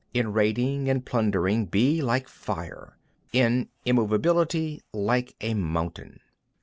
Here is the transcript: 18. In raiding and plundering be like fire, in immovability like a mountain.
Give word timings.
18. 0.15 0.19
In 0.25 0.33
raiding 0.33 0.89
and 0.89 1.05
plundering 1.05 1.65
be 1.67 2.01
like 2.01 2.27
fire, 2.27 2.97
in 3.33 3.69
immovability 3.85 4.81
like 4.93 5.35
a 5.41 5.53
mountain. 5.53 6.19